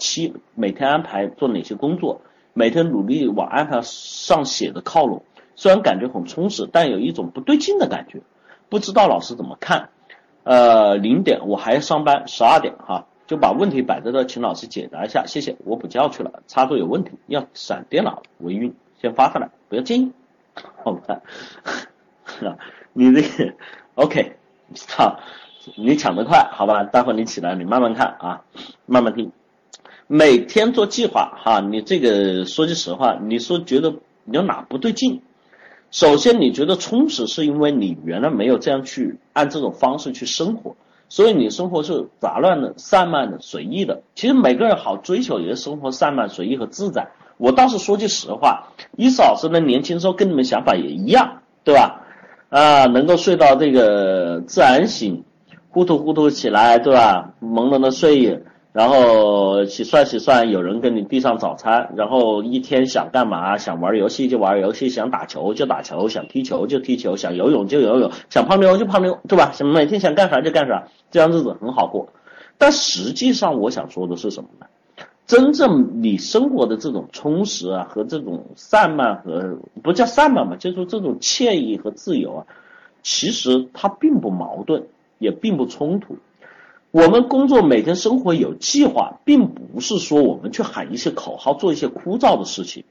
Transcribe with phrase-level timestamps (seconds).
[0.00, 2.22] 期，每天安排做哪些工作，
[2.54, 5.22] 每天努力往安排上写的靠拢。
[5.54, 8.22] 虽然感觉很充实，但有一种不对劲的感觉，
[8.68, 9.90] 不知道老师怎么看。
[10.42, 15.54] 呃，零点我还上班，十二点哈，就把问题摆在这，请老师解答一下，谢谢。
[15.64, 20.10] 我补觉去了，插座有问题，要闪电了，微晕，先发上来，不要介意。
[20.82, 21.20] 我看，
[22.94, 23.54] 你这个
[23.94, 24.32] OK，
[24.88, 25.20] 好，
[25.76, 26.84] 你抢得快，好吧？
[26.84, 28.42] 待会你起来，你慢慢看啊，
[28.86, 29.30] 慢慢听。
[30.12, 35.22] 每天做计划哈，你这个说句实话，你说觉得有哪不对劲？
[35.92, 40.74] 首先，你觉得充实，是因为你原来没有这样去按这种方式去生活，
[41.08, 44.02] 所以你生活是杂乱的、散漫的、随意的。
[44.16, 47.06] 其实每个人好追求也是生活散漫、随意和自在。
[47.36, 52.04] 我倒是说句实话，伊思老师的年轻时候跟你们想法也一样，对吧？
[52.48, 55.22] 啊，能够睡到这个自然醒，
[55.68, 57.32] 糊涂糊涂起来，对吧？
[57.40, 58.42] 朦胧的睡眼。
[58.72, 63.58] 然后洗涮洗涮，有人给你递上早餐，然后一天想干嘛？
[63.58, 69.50] 想玩游戏就玩游戏，想打球就打球，想踢球就踢球，想游泳就游泳，想泡妞就泡妞，对吧？
[69.52, 72.08] 想每天想干啥就干啥，这样日子很好过。
[72.58, 74.66] 但实际上，我想说的是什么呢？
[75.26, 82.46] 真正你生活的这种充实啊，和这种散漫和不叫散漫嘛，就是这种惬意和自由啊，
[83.02, 84.84] 其实它并不矛盾，
[85.18, 86.16] 也并不冲突。
[86.92, 92.82] 我们工作每天生活有计划，并不是说我们去喊一些口号，做一些枯燥的事情。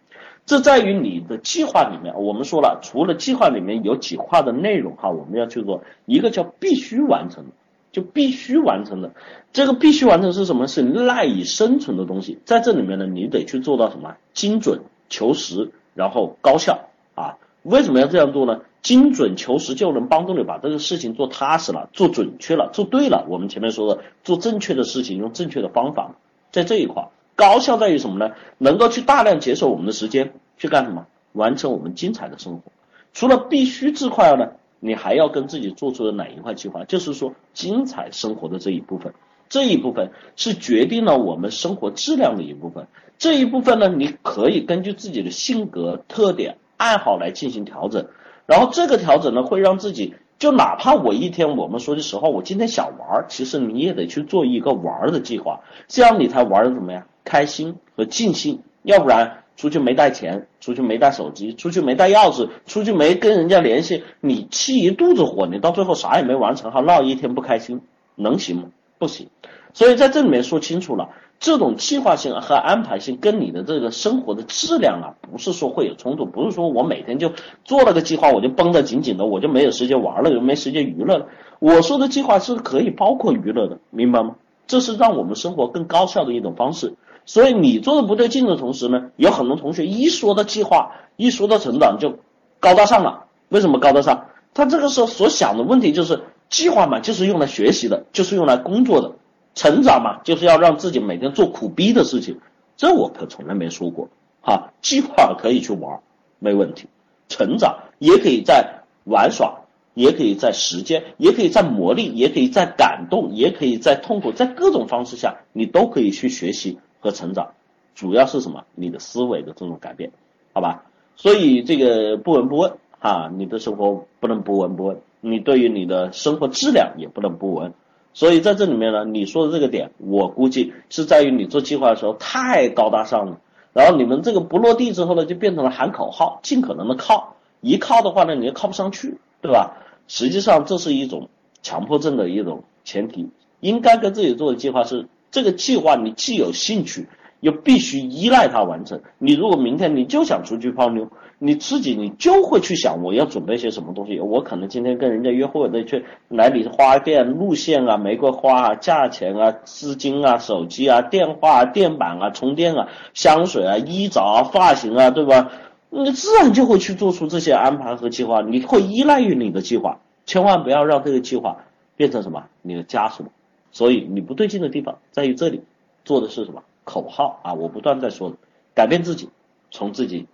[0.45, 2.15] 这在于你的计划里面。
[2.15, 7.43] 我们说了，除了计划里面有几块的内容哈，我们要去做一个叫必须完成，
[7.91, 9.11] 就必须完成的。
[9.51, 10.65] 这个必须完成是什么？
[10.67, 12.39] 是赖以生存的东西。
[12.45, 14.15] 在这里面呢，你得去做到什么？
[14.33, 17.35] 精准、求实，然后高效啊。
[17.63, 18.61] 为什么要这样做呢？
[18.81, 23.25] 精准求实就能帮助你把这个事情做踏实了，做准确了，做对了。
[23.27, 26.15] 我们前面说的，做正确的事情，用正确的方法，
[26.51, 28.33] 在这一块高效在于什么呢？
[28.57, 31.07] 能够去大量节省我们的时间，去干什么？
[31.33, 32.71] 完成我们精彩的生活。
[33.13, 34.47] 除了必须这块呢，
[34.79, 36.85] 你还要跟自己做出的哪一块计划？
[36.85, 39.13] 就是说精彩生活的这一部分，
[39.49, 42.87] 这一部分是决定了我们生活质量的一部分。
[43.17, 46.55] 这一部分呢，你可以根据自己的性格特点。
[46.77, 48.07] 爱好来进行调整，
[48.49, 58.63] 然后这个调整呢，会让自己就哪怕我一天，我们说句实话，我今天想玩，其实你也得去做一个玩的计划，这样你才玩的怎么样，开心和尽兴。
[58.81, 67.81] 要不然出去没带钱，出去没带手机，出去没带钥匙，出去没跟人家联系，你气一肚子火，你到最后啥也没完成，还闹一天不开心，
[68.15, 68.63] 能行吗？
[68.97, 69.27] 不行。
[69.73, 71.09] 所以在这里面说清楚了。
[71.39, 77.31] 这种计划性和安排性跟你的这个生活的质量啊，不是说会有冲突，不是说我每天就
[77.63, 81.27] 做了个计划，我就绷得紧紧的，我就没有时间玩了，就没时间娱乐了。
[81.59, 84.35] 我说的计划是可以包括娱乐的，明白吗？
[84.67, 86.93] 这是让我们生活更高效的一种方式。
[87.25, 92.15] 所以你做的不对劲的同时呢，有很多同学一说到计划，一说到成长就
[92.59, 93.25] 高大上了。
[93.47, 94.25] 为什么高大上？
[94.53, 99.13] 他这个时候所想的问题就是计划嘛，就是用来学习的，就是用来工作的。
[99.55, 102.39] 成长嘛，就是要让自己每天做苦逼的事情，
[102.77, 104.09] 这我可从来没说过。
[104.41, 105.99] 哈，计划可以去玩，
[106.39, 106.85] 没问题；
[107.27, 109.59] 成长也可以在玩耍，
[109.95, 117.51] 也可以在时间，也可以在磨砺，也可以在感动，也可以在痛苦，在各种方式下，你都可以去学习和成长。
[117.95, 118.63] 主要是什么？
[118.75, 120.11] 你的思维的这种改变，
[120.53, 120.85] 好吧？
[121.17, 127.73] 所以这个不闻不问，哈，你的生活不能不闻不问，你对于你的生活质量也不能不闻。
[128.13, 133.39] 所以在这里面呢，你说的这个点，我估计是在于你做计划的时候太高大上了，
[133.73, 139.77] 然后你们这个不落地之后呢，就变成了喊口号，尽可能的靠，一靠的话呢，你就靠不上去，对吧？
[140.07, 141.29] 实际上这是一种
[141.61, 147.07] 强迫症的一种前提，应该跟自己做的计划是，这个计划你既有兴趣。
[147.39, 149.01] 又必须依赖它完成。
[149.17, 151.07] 你如果明天你就想出去泡妞，
[151.37, 154.19] 你自己你就会去想我要准备些什么东西。
[154.19, 165.51] 我可能今天跟人家约会得去来你花店路线啊、玫瑰花啊、价钱啊、资金啊、手机啊、电话、电板啊、充电啊、香水啊、衣着啊、发型啊，对吧？
[165.91, 168.41] 你自然就会去做出这些安排和计划。
[168.41, 171.57] 你会依赖于你的计划，千万不要让这个计划
[171.95, 173.25] 变成什么你的枷锁。
[173.71, 175.61] 所以你不对劲的地方在于这里，
[176.03, 176.61] 做的是什么？
[176.89, 178.33] 口号啊，我不断在说，
[178.73, 179.29] 改变自己，
[179.69, 180.27] 从自己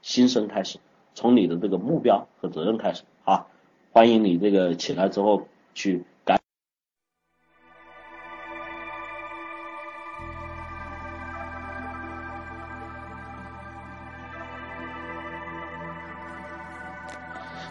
[0.00, 0.78] 心生开始，
[1.14, 3.44] 从你的这个目标和责任开始啊，
[3.92, 6.04] 欢迎你这个起来之后去